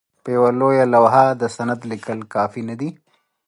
[0.23, 0.49] په یوه
[0.93, 2.89] لوحه د سند لیکل کافي نه دي.